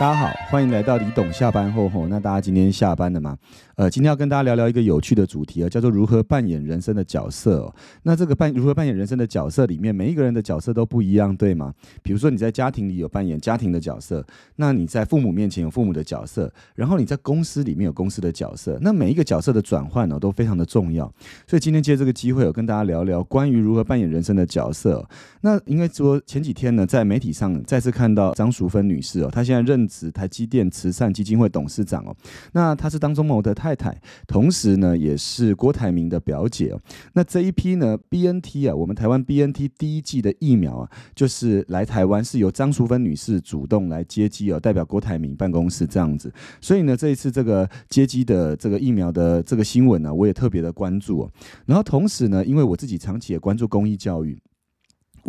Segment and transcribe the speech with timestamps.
[0.00, 2.08] 大家好，欢迎来到李董下班后吼。
[2.08, 3.36] 那大家今天下班了吗？
[3.76, 7.58] 呃，今天要跟大家聊聊一个有趣的主题啊，叫做如何扮演人生的角色。
[7.58, 7.74] 哦。
[8.04, 11.74] 那这个扮如何扮演人生的角色里面，每一个人的角色都不一样，对吗？
[12.02, 14.24] 比如说你在家庭里有扮演家庭的角色，
[14.56, 18.78] 那你在父母面前有父母的角色，然后你在公司里面有公司的角色。
[18.80, 21.04] 那每一个角色的转换呢，都非常的重要。
[21.46, 25.06] 所以今天借这个机会，我跟大家聊聊关于如何扮演人生的角色。
[25.42, 29.89] 那应该说前几天呢，在媒体上再次看到张淑芬女士哦，她现在任。
[29.90, 32.16] 职台积电慈善基金会董事长哦，
[32.52, 36.80] 那她是当中谋的太太，同时呢也是郭台铭的表姐哦。
[37.14, 46.32] 那这一批呢，B N T 啊，我们台湾 B N T 第一季的疫苗啊，就是来台湾是由张淑芬女士主动来接机哦，代表郭台铭办公室这样子。
[46.60, 51.32] 所以呢，这一次这个接机的这个疫苗的这个新闻呢，我也特别的关注哦。
[51.66, 54.40] 然后同时呢，因为我自己长期也关注公益教育。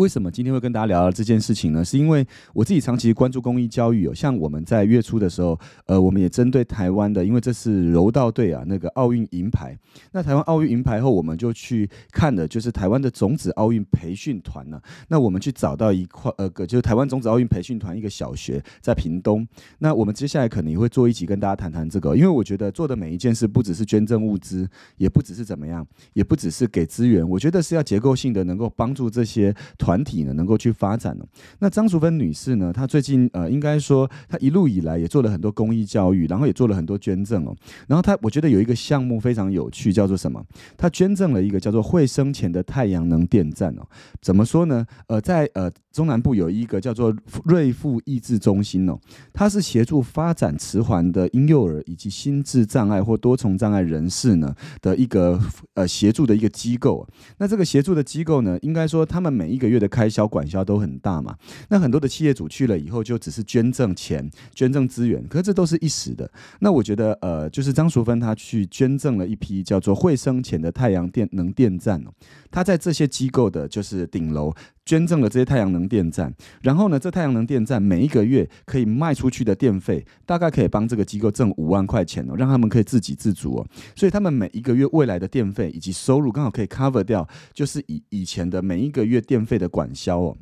[0.01, 1.85] 为什么今天会跟大家聊聊这件事情呢？
[1.85, 9.77] 是因为我自己长期关注公益教育哦，像我们在月初的时候，呃，我们也针对台湾的，因为这是柔道队啊，那个奥运银牌。
[10.11, 14.81] 那台湾奥运银牌后，我们就去看的就是台湾的种子奥运培训团呢。
[15.09, 19.47] 那我们去找到一块呃，个就是台湾种子奥运培训团一个小学在屏东。
[19.77, 24.67] 那我们接下来可能也会做一集跟大家谈谈这个，因为我觉得做的每一件事不只是捐赠物资，
[24.97, 29.55] 也不只是怎么样，也不只是给资源，我觉得是要结构性的，能够帮助这些。
[29.77, 31.25] 团团体呢能够去发展了。
[31.59, 37.53] 那张淑芬女士呢，她最近呃，应该说她一路以来也做了很多公益教育，然后也做了很多捐赠哦。
[37.87, 40.41] 然后她我觉得有一个项目非常有趣，叫做什么？
[40.77, 43.85] 她捐赠了一个叫做“会生钱”的太阳能电站哦。
[44.21, 44.85] 怎么说呢？
[45.07, 48.97] 呃，在呃中南部有一个叫做瑞富益智中心哦，
[49.33, 55.39] 它是协助发展迟缓的婴幼儿以及心智障碍或多重障碍人士呢的一个
[55.73, 57.07] 呃协助的一个机构。
[57.37, 61.35] 那这个协助的机构呢，应该说他们每一个月的开销管销都很大嘛，
[61.69, 66.29] 那很多的企业主去了以后就只是捐赠钱、捐赠资源，可是这都是一时的。
[66.59, 72.11] 那我觉得呃，就是张淑芬她去捐赠了一批叫做会生前的太阳电能电站哦，
[72.49, 74.53] 她在这些机构的就是顶楼
[74.85, 90.37] 捐赠了这些太阳能电站，然后呢，这太阳能电站每一个月可以卖出去的电费大概可以帮这个机构挣五万块钱哦，让他们可以自给自足哦，所以他们每一个月未来的电费以及收入刚好可以 cover 掉，就是以以前的每一个月电费的管销哦。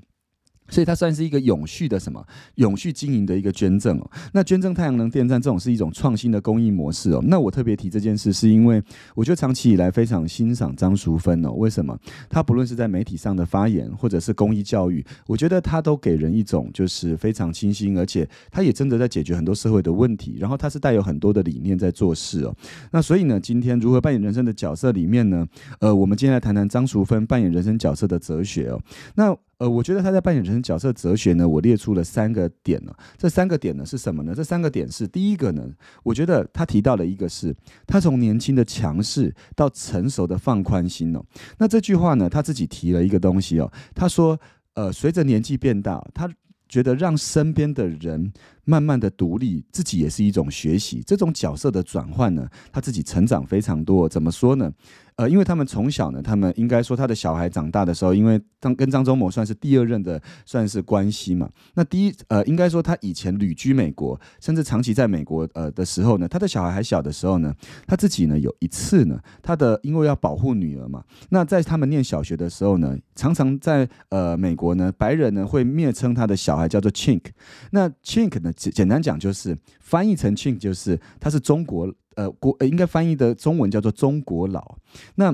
[0.69, 2.25] 所以它算是一个永续的什么
[2.56, 4.12] 永续经营的一个捐赠哦。
[4.34, 7.24] 那捐赠太阳能电站这种是一种创新的公益模式哦。
[7.28, 8.81] 那我特别提这件事，是因为
[9.16, 11.52] 我觉得长期以来非常欣赏张淑芬哦。
[11.52, 11.97] 为什么？
[12.30, 20.38] 她不论是在媒体上的发言，或者是公益教育，我觉得她都给人一种就是非常清新，而且她也真的在解决很多社会的问题。
[20.40, 22.56] 然后她是带有很多的理念在做事哦。
[22.91, 25.46] 那所以呢，今天如何扮演人生的角色里面呢？
[25.80, 28.81] 呃，我们今天来谈谈张淑芬扮演人生角色的哲学哦。
[29.16, 32.94] 那呃，我觉得他在扮演人角色哲学呢，我列出了三个点呢。
[33.18, 34.34] 这三个点呢是什么呢？
[34.34, 35.70] 这三个点是第一个呢，
[36.02, 37.53] 我觉得他提到了一个是，
[37.86, 41.22] 他从年轻的强势到成熟的放宽心哦。
[41.58, 44.40] 那这句话呢，他自己提了一个东西哦，他说，
[44.75, 46.30] 呃，随着年纪变大，他
[46.69, 48.31] 觉得让身边的人
[48.64, 51.03] 慢慢的独立，自己也是一种学习。
[51.06, 54.08] 这种角色的转换呢，他自己成长非常多。
[54.08, 54.72] 怎么说呢？
[55.19, 61.50] 呃，因为他们从小呢，他们应该说他的小孩长大的时候，因为张跟张忠谋算是第二任的算是关系嘛。
[61.74, 67.53] 那第一呃，应该说他以前旅居美国，甚至长期在美国呃的时候呢，他的小孩还小的时候呢，
[67.85, 77.24] 他自己呢有一次呢，他的因为要保护女儿嘛，那在他们念小学的时候呢，常常在呃美国呢，白人呢会蔑称他的小孩叫做 chink。
[77.72, 81.94] 那 chink 呢简简单讲就是翻译成 chink 就是他是中国。
[82.19, 84.78] 呃，国，应该翻译的中文叫做中国佬。
[85.16, 85.34] 那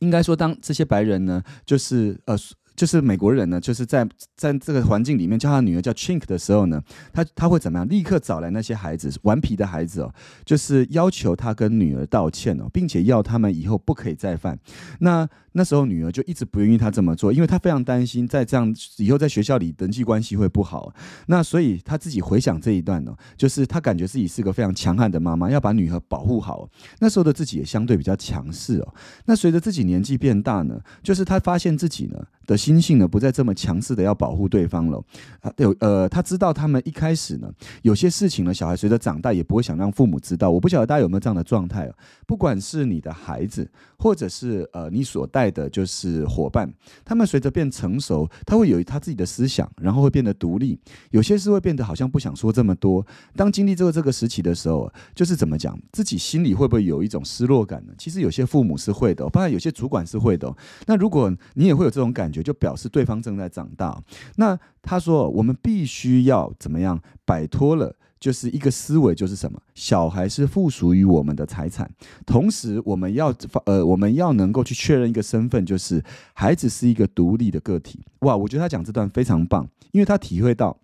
[0.00, 2.36] 应该说，当这些白人呢，就是呃。
[2.76, 7.88] 就是美国人呢，就是在在这个环境里面叫他女儿叫 Chink 的时候呢，他他会怎么样？
[7.88, 10.12] 立刻找来那些孩子顽皮的孩子哦，
[10.44, 14.58] 就是要求他跟女儿道歉哦，并且要他们以后不可以再犯。
[14.98, 20.92] 那那时候女儿就一直不愿意他这么做，因为他非常担心在这样以后在学校里人际关系会不好。
[21.26, 26.68] 那所以他自己回想这一段呢，就是他感觉自己是个非常强悍的妈妈，要把女儿保护好。
[26.98, 28.94] 那时候的自己也相对比较强势哦。
[29.26, 32.58] 那随着自己年纪变大呢，就是他发现自己呢的。
[32.64, 35.02] 心性呢不再这么强势的要保护对方了
[35.40, 37.52] 啊，有呃，他知道他们一开始呢
[37.82, 40.50] 有些事情呢，小孩随着长大也不会想让父母知道。
[40.50, 41.90] 我不晓得大家有没有这样的状态
[42.26, 46.72] 不管是你的孩子，或者是呃你所带的就是伙伴，
[47.04, 50.78] 他们随着变成熟，他会有他自己的思想，然后会变得独立。
[51.10, 53.06] 有些事会变得好像不想说这么多。
[53.36, 57.92] 当经历这个这个时期的时候，就是怎么讲，自己心里会不会有一种失落感呢？
[57.98, 60.50] 其实有些父母是会的，当然有些主管是会的。
[60.86, 64.02] 那如果你也会有这种感觉，就表示对方正在长大。
[64.36, 67.94] 那他说，我们必须要怎么样摆脱了？
[68.20, 69.60] 就是一个思维，就是什么？
[69.74, 71.90] 小孩是附属于我们的财产，
[72.24, 73.34] 同时我们要
[73.66, 76.02] 呃，我们要能够去确认一个身份，就是
[76.32, 78.02] 孩子是一个独立的个体。
[78.20, 80.78] 哇，我觉得他讲这段非常棒，因为他体会到，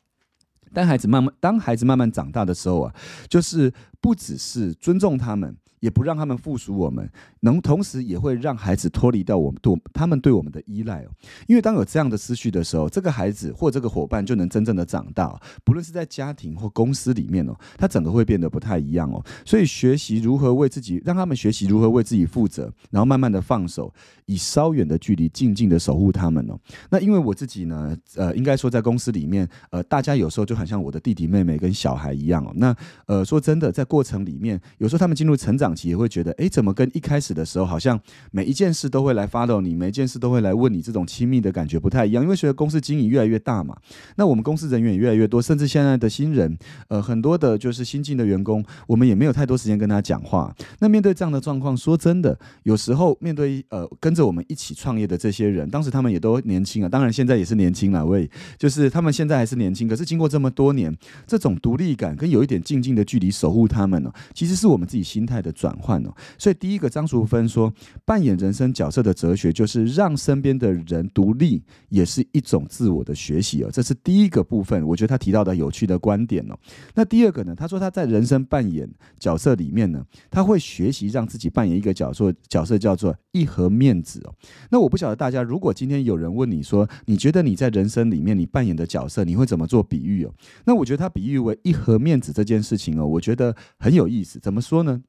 [0.75, 2.95] 当孩子慢慢当孩子慢慢长大的时候啊，
[3.27, 3.73] 就是
[4.03, 5.57] 不只是尊重他们。
[5.81, 7.11] 也不让他们附属我们，
[7.41, 11.09] 能同时也会让孩子脱离掉我们对他们对我们的依赖哦。
[11.47, 15.41] 因为当有这样的思绪的时候，这个孩子或这个伙伴就能真正的长大。
[15.65, 19.25] 不论是在家庭或公司里面哦，他整个会变得不太一样哦。
[19.45, 23.93] 所以学习如何为自己，让他们学习如何为自己负责，然后慢慢的放手，
[24.27, 26.59] 以稍远的距离静静的守护他们哦。
[26.91, 32.53] 那因为我自己呢，呃，应该说在公司里面，呃，大家有时候就很像我的弟弟妹妹跟小孩一样哦。
[32.57, 35.70] 那呃，说真的，在过程里面，有时候他们进入成长。
[35.83, 37.99] 也会觉得，哎，怎么跟一开始的时候，好像
[38.31, 42.23] 每一件事都会来 follow 你，每一件事都会来问你，这种亲密的感觉不太一样。
[42.23, 43.77] 因为随着公司经营越来越大嘛，
[44.17, 46.57] 那我们公司人员也越来越多，甚至现在的新人，
[46.89, 50.55] 呃，很多的就是新进的员工，我们也没有太多时间跟他讲话。
[50.79, 58.29] 那面对这样的状况，说真的，有时候面对呃跟着我们一起创业的这些人，当时他们也都年轻啊，当然现在也是年轻了，喂，
[58.59, 60.97] 就是他们现在还是年轻，可是经过这么多年，
[61.27, 67.71] 这种独立感跟有一点静静的距离守护他们呢，其实是我们自己心态的转换哦，所以第一个张淑芬说，
[68.07, 76.59] 扮演人生角色的哲学就是让身边的人独立，也是一种自我的学习哦，这是第一个部分，我觉得他提到的有趣的观点哦。
[76.95, 77.55] 那第二个呢？
[77.55, 84.35] 他说他在人生扮演角色里面呢，他会学习让自己扮演一个角色，角色叫做一盒面子哦。
[84.71, 90.33] 那我不晓得大家，如果今天有人问你说，你觉得你在人生里面你扮演的角色，你会怎么做比喻哦？
[90.65, 94.39] 那我觉得他比喻为一盒面子这件事情哦，我觉得很有意思。
[94.39, 95.03] 怎么说呢？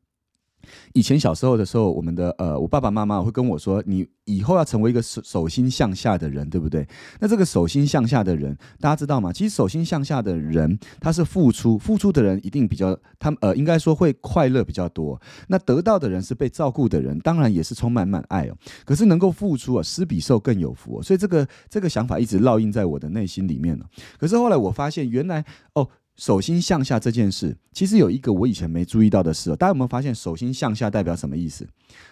[0.93, 6.87] 以前小时候的时候，我们的呃，我爸爸妈妈会跟我说：“你以后要成为一个手手心向下的人，对不对？”
[7.19, 9.31] 那这个手心向下的人，大家知道吗？
[9.31, 15.19] 其实手心向下的人，他是付出，付出的人一定比较，他呃，应该说会快乐比较多。
[15.47, 18.55] 那得到的人是被照顾的人，当然也是充满满爱哦。
[18.85, 21.01] 可是能够付出啊，施比受更有福。
[21.01, 23.85] 所以这个这个想法一直烙印在我的内心里面了。
[24.17, 25.43] 可是后来我发现，原来
[25.73, 25.87] 哦。
[26.17, 29.55] 手心向下这件事，其实有一个我以前没注意到的事哦。
[29.55, 31.67] 大家有没有发现，手心向下代表什么意思？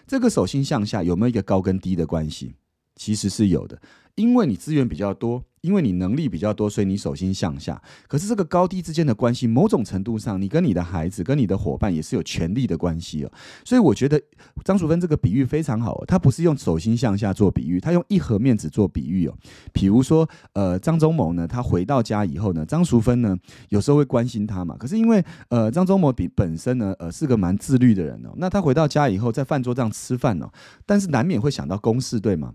[0.08, 2.56] 这个手心向下有没有一个高跟低的关系？
[3.00, 3.82] 其实是有的，
[4.14, 5.44] 因为你资源比较多。
[5.62, 7.82] 因为你能力比较多，所以你手心向下。
[8.08, 13.32] 可是这个高低之间的关系，某种程度上，你跟你的孩子、跟你的伙伴也是有权力的关系哦。
[13.66, 14.18] 所以我觉得
[14.64, 19.38] 张淑芬这个比喻非常好，他不是用手心向下做比喻，他用一盒面子做比喻哦。
[19.74, 23.38] 比如说，呃，张忠谋呢，他回到家以后呢，张淑芬呢
[23.68, 24.78] 有时候会关心他嘛。
[24.80, 28.30] 可是因为呃，张忠谋比本身呢，呃，是个蛮自律的人哦。
[28.38, 30.50] 那他回到家以后，在饭桌上吃饭哦，
[30.86, 32.54] 但是难免会想到公事，对吗？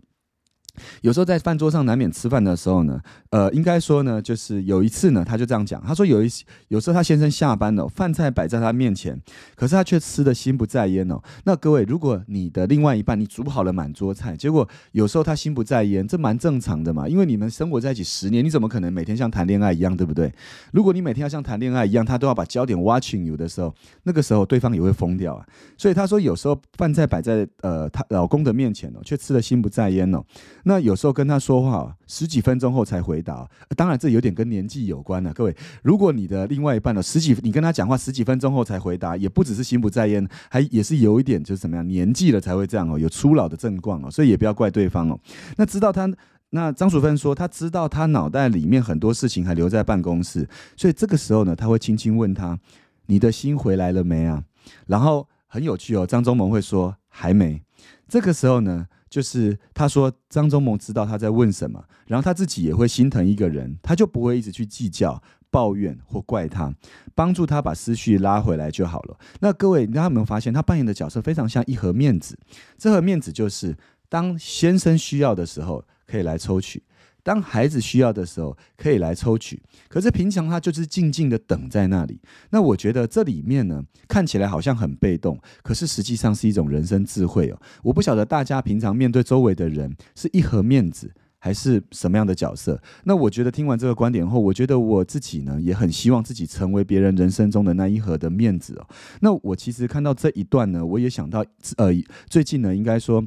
[1.03, 3.01] 有时候在饭桌上难免吃饭的时候呢，
[3.31, 6.29] 呃，应该说呢，就是有一次呢，他就这样讲，他说有一
[6.69, 9.21] 有时候他先生下班了，饭菜摆在他面前，
[9.55, 11.21] 可是他却吃的心不在焉哦。
[11.45, 20.33] 那各位，如果你的另外一半你煮好了满桌菜，结果有时候他心不在焉，这蛮正常的嘛，因为你们生活在一起十年，你怎么可能每天像谈恋爱一样，对不对？
[20.73, 25.47] 如果你每天要像谈恋爱一样，他都要把焦点 watching you 的时候，那个时候对方也会疯掉啊。
[25.77, 30.23] 所以他说有时候饭菜摆在呃他老公的面前哦，却吃的心不在焉哦。
[30.65, 35.33] 那有时候跟他说话十几分钟后才回答，当然这有点跟年纪有关了。
[35.33, 45.21] 各位，如果你的另外一半呢，十几你跟他讲话十几分钟后才回答，也不只是心不在焉，还也是有一点就是怎么样，年纪了才会这样哦，有初老的症状哦，所以也不要怪对方哦。
[45.57, 46.11] 那知道他，
[46.51, 52.59] 那张淑芬说，他知道他脑袋里面很多事情还留在办公室，所以这个时候呢，他会轻轻问他
[53.07, 54.43] ：“你的心回来了没啊？”
[54.89, 57.63] 然后很有趣哦，张忠谋会说：“还没。”
[58.09, 58.87] 这个时候呢。
[59.15, 66.75] 就是他说张忠谋知道他在问什么，然后他自己也会心疼一个人，他就不会一直去计较、抱怨或怪他，
[67.15, 69.17] 帮助他把思绪拉回来就好了。
[69.39, 72.37] 那各位，大家有没有发现他扮演的角色非常像一盒面子？
[72.77, 73.77] 这盒面子就是
[74.09, 76.83] 当先生需要的时候可以来抽取。
[77.25, 79.61] 当孩子需要的时候，可以来抽取。
[79.89, 82.21] 可是平常他就是静静的等在那里。
[82.51, 87.59] 那我觉得这里面呢，看起来好像很被动，可是实际上是一种人生智慧哦。
[87.83, 92.79] 我不晓得大家平常面对周围的人，是一盒面子，还是什么样的角色？
[93.05, 98.87] 那我觉得听完这个观点后，我觉得我自己呢，也很希望自己成为别人人生中的那一盒的面子哦。
[99.21, 101.43] 那我其实看到这一段呢，我也想到，
[101.79, 101.91] 呃，
[102.29, 103.25] 最近呢，应该说。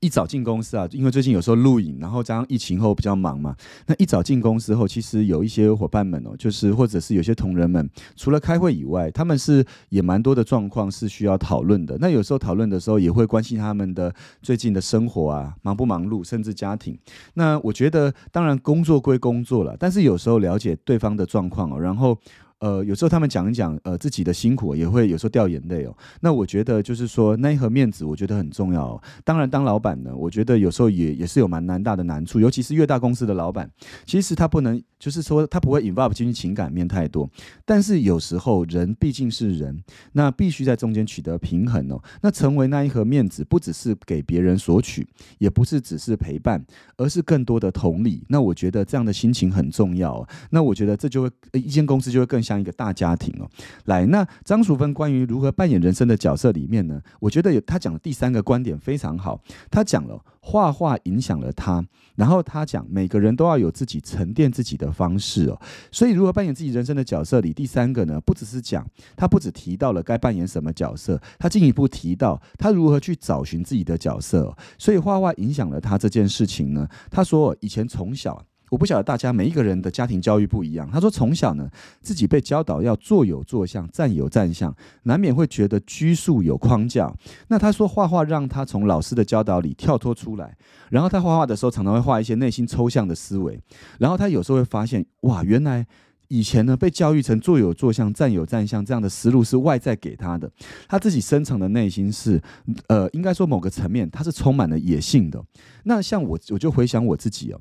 [0.00, 3.54] 一早进公司啊，因为最近有时候录影，然后加上疫情后比较忙嘛。
[3.86, 11.96] 那一早进公司后，其实有一些伙伴们哦，就是或者是有些同仁们，除了开会以外，他们是也蛮多的状况是需要讨论的。
[12.00, 16.98] 那有时候讨论的时候，也会关心他们的最近的生活啊，忙不忙碌，甚至家庭。
[17.34, 22.18] 那我觉得，当然工作归工作了，但是有时候了解对方的状况哦，然后。
[22.60, 25.96] 呃，有时候他们讲一讲，呃，自己的辛苦也会有时候掉眼泪哦。
[26.20, 29.00] 那我觉得就是说那一盒面子，我觉得很重要。
[29.22, 33.70] 当然，当老板呢，我觉得有时候也也是有蛮难大的难处，尤其是越大公司的老板，
[34.04, 37.30] 其实他不能就是说他不会 involve 进去情感面太多。
[37.64, 39.80] 但是有时候人毕竟是人，
[40.14, 42.02] 那必须在中间取得平衡哦。
[42.22, 45.06] 那成为那一盒面子，不只是给别人索取，
[45.38, 48.24] 也不是只是陪伴，而是更多的同理。
[48.28, 50.26] 那我觉得这样的心情很重要。
[50.50, 52.42] 那我觉得这就会一间公司就会更。
[52.48, 53.46] 像一个大家庭哦，
[53.84, 59.38] 来，那张淑芬关于如何扮演人生的角色里面呢，我觉得有他讲的第三个观点非常好，
[59.70, 61.84] 他讲了画画影响了他，
[62.16, 65.60] 然后他讲每个人都要有自己沉淀自己的方式哦，
[65.92, 78.42] 所以如何扮演自己人生的角色里，第三个呢，不只是讲他不只提到了该扮演什么角色，他进一步提到他如何去找寻自己的角色，所以画画影响了他这件事情呢，他说以前从小。
[78.70, 80.88] 我不晓得大家每一个人的家庭教育不一样。
[80.90, 81.68] 他说从小呢，
[82.00, 87.12] 自己被教导要坐有坐相，站有站相，难免会觉得拘束有框架。
[87.48, 90.56] 那他说画画让他从老师的教导里跳脱出来，
[90.90, 93.58] 然后他画画的时候常常会画一些内心抽象的思维。
[93.98, 95.86] 然后他有时候会发现，哇，原来
[96.28, 100.50] 以前呢被教育成坐有坐相，站有站相这样的思路是外在给他的，
[100.86, 102.40] 他自己深层的内心是，
[102.88, 105.42] 呃，应该说某个层面他是充满了野性的。
[105.84, 107.60] 那像我，我就回想我自己哦。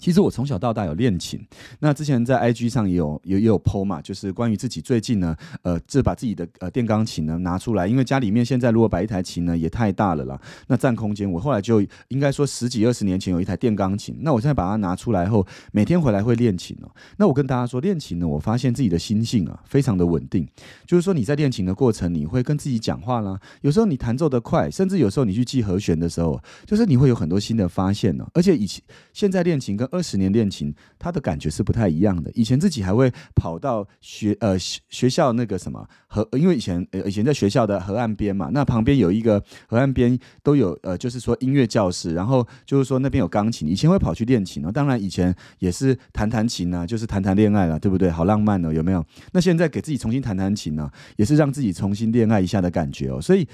[0.00, 1.38] 其实我从小到大有练琴，
[1.78, 11.30] 那之前在 IG 上也有也也有 PO 嘛，就是关于自己最近呢，呃，这把自己的呃电钢琴呢拿出来，因为家里面现在如果摆一台琴呢也太大了啦，那占空间。
[11.30, 16.90] 我后来就应该说十几二十年前有一台电钢琴，那我现在把它拿出来后，每天回来会练琴哦。
[17.18, 20.48] 那我跟大家说，练琴呢，我发现自己的心性啊非常的稳定，
[20.86, 28.26] 就是说你在练琴的过程，你会跟自己讲话啦，有时候你弹奏的快，甚至有时候你去记和弦的时候，就是你会有很多新的发现呢。
[28.32, 32.30] 而且以前现在练琴跟二十年练琴，他的感觉是不太一样的。
[32.34, 44.72] 以前自己还会跑到学呃学校那个什么河，因为以前呃以前在学校的河岸边嘛，那旁边有一个河岸边都有呃就是说音乐教室，然后就是说那边有钢琴，以前会跑去练琴哦。
[44.72, 48.10] 当然以前也是弹弹琴啊，就是谈谈恋爱了，对不对？
[48.10, 49.04] 好浪漫哦，有没有？
[49.32, 53.20] 那现在给自己重新弹弹琴呢，也是让自己重新恋爱一下的感觉哦。
[53.20, 53.46] 所以。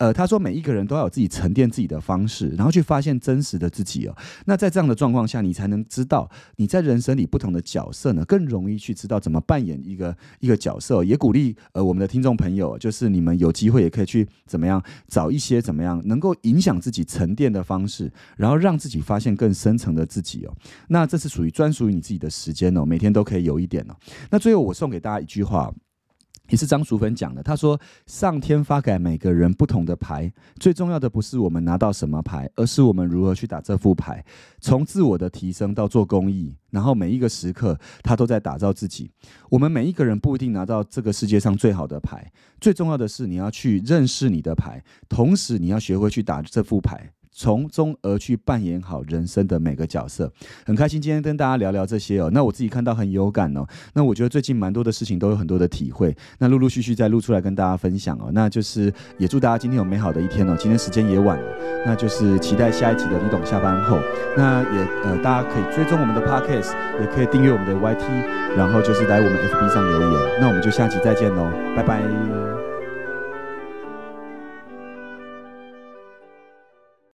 [0.00, 4.16] 呃，他说每一个人都要有自己沉淀自己的方式，然后去发现真实的自己哦。
[4.46, 6.26] 那在这样的状况下，你才能知道
[6.56, 11.04] 你在人生里不同的角色呢，更容易去知道怎么扮演一个一个角色。
[11.04, 20.56] 也鼓励呃我们的听众朋友，就是你们有机会也可以去怎么样找一些怎么样能够影响自己沉淀的方式，然后让自己发现更深层的自己哦。
[20.88, 23.94] 那这是属于专属于你自己的时间哦，每天都可以有一点哦。
[24.30, 25.70] 那最后我送给大家一句话。
[26.50, 34.24] 也是张淑芬讲的，他说：“上天发给每个人不同的牌，最重要的不是我们拿到什么牌，而是我们如何去打这副牌。
[34.60, 39.10] 从自我的提升到做公益，然后每一个时刻，他都在打造自己。
[39.48, 42.30] 我们每一个人不一定拿到这个世界上最好的牌，
[42.60, 50.30] 最重要的是你要去认识你的牌，同时你要学会去打这副牌。”从中而去扮演好人生的每个角色，
[50.66, 52.30] 很开心今天跟大家聊聊这些哦。
[52.32, 53.64] 那我自己看到很有感哦。
[53.94, 58.30] 那我觉得最近蛮多的事情都有很多的体会，那陆陆续续再录出来跟大家分享哦。
[58.32, 60.56] 那就是也祝大家今天有美好的一天哦。
[60.58, 61.56] 今天时间也晚了，
[61.86, 63.98] 那就是期待下一集的李董下班后。
[64.36, 70.40] 那也呃，大家可以追踪我们的 podcast，也可以订阅我们的 YT，然后就是来我们 FB 上留言。
[70.40, 72.59] 那我们就下集再见喽，拜拜。